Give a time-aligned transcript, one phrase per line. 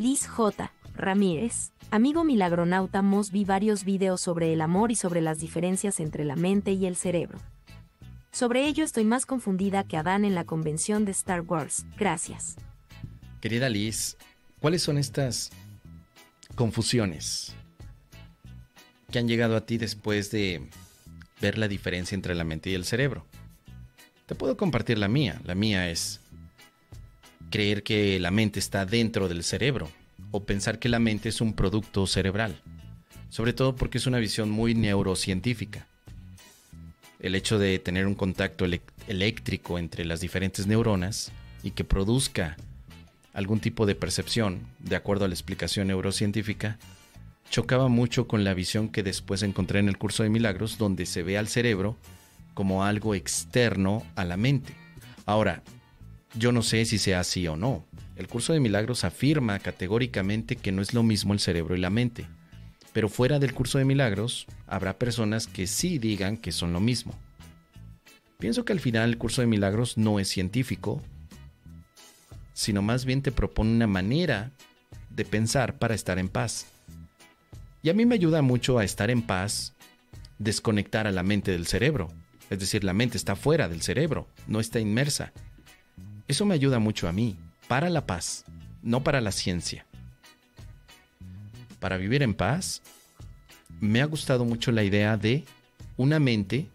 [0.00, 0.72] Liz J.
[0.94, 6.24] Ramírez, amigo milagronauta Mos vi varios videos sobre el amor y sobre las diferencias entre
[6.24, 7.38] la mente y el cerebro.
[8.32, 11.84] Sobre ello estoy más confundida que Adán en la convención de Star Wars.
[11.98, 12.56] Gracias.
[13.42, 14.16] Querida Liz,
[14.58, 15.50] ¿cuáles son estas
[16.54, 17.52] confusiones
[19.12, 20.66] que han llegado a ti después de
[21.42, 23.26] ver la diferencia entre la mente y el cerebro?
[24.24, 25.42] Te puedo compartir la mía.
[25.44, 26.22] La mía es
[27.50, 29.90] creer que la mente está dentro del cerebro
[30.30, 32.60] o pensar que la mente es un producto cerebral,
[33.28, 35.86] sobre todo porque es una visión muy neurocientífica.
[37.18, 38.64] El hecho de tener un contacto
[39.08, 41.32] eléctrico entre las diferentes neuronas
[41.62, 42.56] y que produzca
[43.34, 46.78] algún tipo de percepción, de acuerdo a la explicación neurocientífica,
[47.50, 51.22] chocaba mucho con la visión que después encontré en el curso de milagros, donde se
[51.22, 51.96] ve al cerebro
[52.54, 54.74] como algo externo a la mente.
[55.26, 55.62] Ahora,
[56.34, 57.84] yo no sé si sea así o no.
[58.16, 61.90] El curso de milagros afirma categóricamente que no es lo mismo el cerebro y la
[61.90, 62.26] mente.
[62.92, 67.14] Pero fuera del curso de milagros, habrá personas que sí digan que son lo mismo.
[68.38, 71.02] Pienso que al final el curso de milagros no es científico,
[72.52, 74.52] sino más bien te propone una manera
[75.10, 76.66] de pensar para estar en paz.
[77.82, 79.74] Y a mí me ayuda mucho a estar en paz,
[80.38, 82.08] desconectar a la mente del cerebro.
[82.50, 85.32] Es decir, la mente está fuera del cerebro, no está inmersa.
[86.30, 87.36] Eso me ayuda mucho a mí,
[87.66, 88.44] para la paz,
[88.84, 89.84] no para la ciencia.
[91.80, 92.82] Para vivir en paz,
[93.80, 95.44] me ha gustado mucho la idea de
[95.96, 96.68] una mente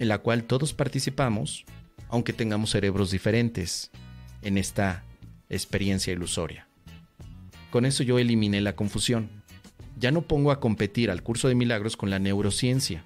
[0.00, 1.66] en la cual todos participamos,
[2.08, 3.92] aunque tengamos cerebros diferentes
[4.42, 5.04] en esta
[5.48, 6.66] experiencia ilusoria.
[7.70, 9.30] Con eso yo eliminé la confusión.
[10.00, 13.04] Ya no pongo a competir al curso de milagros con la neurociencia.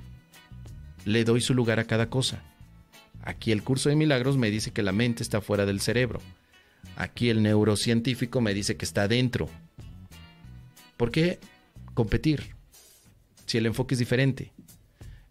[1.04, 2.42] Le doy su lugar a cada cosa.
[3.22, 6.20] Aquí el curso de milagros me dice que la mente está fuera del cerebro.
[6.96, 9.48] Aquí el neurocientífico me dice que está dentro.
[10.96, 11.38] ¿Por qué
[11.94, 12.54] competir?
[13.46, 14.52] Si el enfoque es diferente.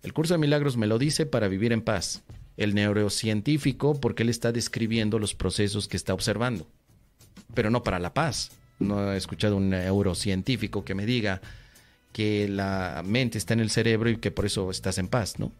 [0.03, 2.23] El curso de milagros me lo dice para vivir en paz.
[2.57, 6.67] El neurocientífico porque él está describiendo los procesos que está observando.
[7.53, 8.51] Pero no para la paz.
[8.79, 11.41] No he escuchado un neurocientífico que me diga
[12.13, 15.51] que la mente está en el cerebro y que por eso estás en paz, ¿no?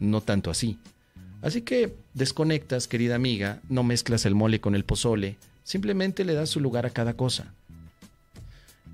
[0.00, 0.78] No tanto así.
[1.40, 6.50] Así que desconectas, querida amiga, no mezclas el mole con el pozole, simplemente le das
[6.50, 7.54] su lugar a cada cosa.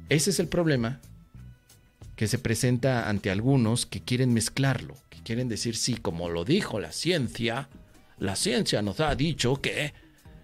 [0.08, 1.00] Ese es el problema
[2.16, 6.78] que se presenta ante algunos que quieren mezclarlo, que quieren decir, sí, como lo dijo
[6.78, 7.68] la ciencia,
[8.18, 9.92] la ciencia nos ha dicho que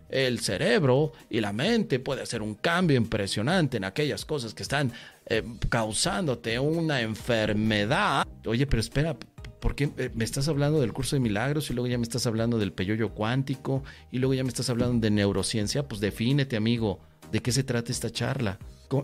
[0.08, 4.92] el cerebro y la mente puede hacer un cambio impresionante en aquellas cosas que están
[5.26, 8.26] eh, causándote una enfermedad.
[8.46, 9.16] Oye, pero espera,
[9.60, 12.26] ¿por qué eh, me estás hablando del curso de milagros y luego ya me estás
[12.26, 15.86] hablando del peyoyo cuántico y luego ya me estás hablando de neurociencia?
[15.86, 17.00] Pues defínete, amigo,
[17.30, 18.58] ¿de qué se trata esta charla?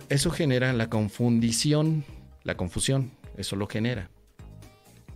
[0.09, 2.05] Eso genera la confundición,
[2.43, 4.11] la confusión, eso lo genera.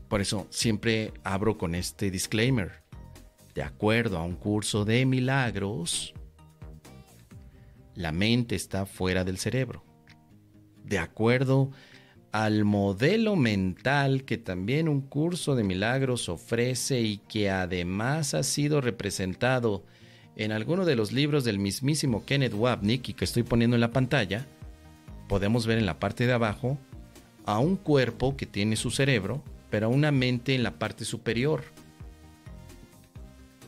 [0.09, 2.83] Por eso siempre abro con este disclaimer.
[3.55, 6.15] De acuerdo a un curso de milagros,
[7.95, 9.84] la mente está fuera del cerebro.
[10.84, 11.71] De acuerdo
[12.32, 18.80] al modelo mental que también un curso de milagros ofrece y que además ha sido
[18.80, 19.82] representado
[20.36, 23.91] en alguno de los libros del mismísimo Kenneth Wapnick y que estoy poniendo en la
[23.91, 24.46] pantalla,
[25.28, 26.78] podemos ver en la parte de abajo
[27.46, 31.64] a un cuerpo que tiene su cerebro, pero a una mente en la parte superior,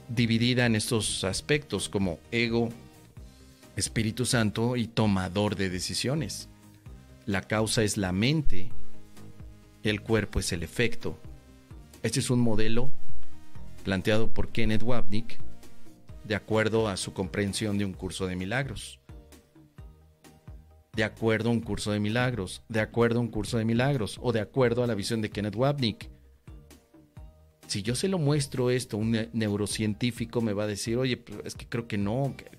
[0.09, 2.69] dividida en estos aspectos como ego,
[3.77, 6.49] Espíritu Santo y tomador de decisiones.
[7.27, 8.73] La causa es la mente,
[9.85, 11.17] el cuerpo es el efecto.
[12.03, 12.91] Este es un modelo
[13.85, 15.39] planteado por Kenneth Wapnick
[16.25, 18.99] de acuerdo a su comprensión de un curso de milagros.
[20.95, 24.33] De acuerdo a un curso de milagros, de acuerdo a un curso de milagros o
[24.33, 26.11] de acuerdo a la visión de Kenneth Wapnick.
[27.69, 31.69] Si yo se lo muestro esto, un neurocientífico me va a decir, oye, es que
[31.69, 32.51] creo que no, que,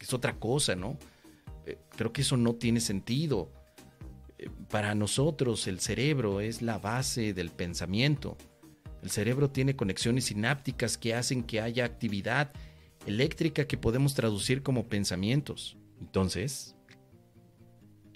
[0.00, 0.96] es otra cosa, ¿no?
[1.66, 3.50] Eh, creo que eso no tiene sentido
[4.70, 8.36] para nosotros el cerebro es la base del pensamiento.
[9.02, 12.52] El cerebro tiene conexiones sinápticas que hacen que haya actividad
[13.06, 15.76] eléctrica que podemos traducir como pensamientos.
[16.00, 16.74] Entonces,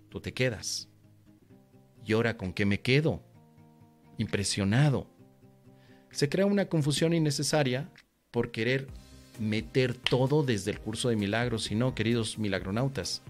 [0.09, 0.89] tú te quedas.
[2.05, 3.23] ¿Y ahora con qué me quedo?
[4.17, 5.07] Impresionado.
[6.11, 7.93] Se crea una confusión innecesaria
[8.31, 8.89] por querer
[9.39, 13.23] meter todo desde el curso de milagros y no, queridos milagronautas.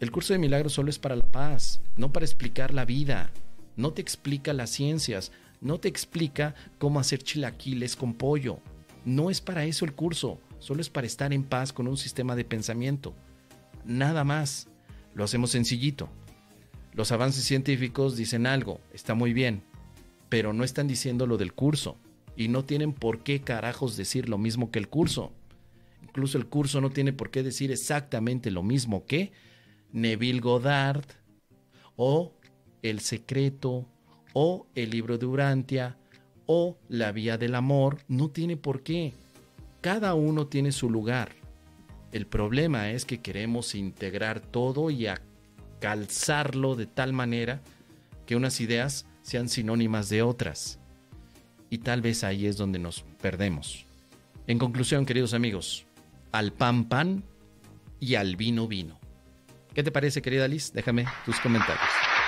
[0.00, 3.32] El curso de milagros solo es para la paz, no para explicar la vida.
[3.76, 8.60] No te explica las ciencias, no te explica cómo hacer chilaquiles con pollo.
[9.04, 12.36] No es para eso el curso, solo es para estar en paz con un sistema
[12.36, 13.14] de pensamiento.
[13.84, 14.68] Nada más.
[15.14, 16.08] Lo hacemos sencillito.
[16.92, 19.62] Los avances científicos dicen algo, está muy bien,
[20.28, 21.96] pero no están diciendo lo del curso.
[22.36, 25.32] Y no tienen por qué carajos decir lo mismo que el curso.
[26.04, 29.32] Incluso el curso no tiene por qué decir exactamente lo mismo que
[29.92, 31.04] Neville Goddard
[31.96, 32.32] o
[32.82, 33.86] El Secreto
[34.32, 35.96] o el libro de Urantia
[36.46, 37.98] o la vía del amor.
[38.08, 39.12] No tiene por qué.
[39.80, 41.32] Cada uno tiene su lugar.
[42.12, 45.06] El problema es que queremos integrar todo y
[45.80, 47.60] calzarlo de tal manera
[48.26, 50.78] que unas ideas sean sinónimas de otras.
[51.70, 53.84] Y tal vez ahí es donde nos perdemos.
[54.46, 55.84] En conclusión, queridos amigos,
[56.32, 57.24] al pan pan
[58.00, 58.98] y al vino vino.
[59.78, 60.72] ¿Qué te parece, querida Liz?
[60.72, 62.07] Déjame tus comentarios.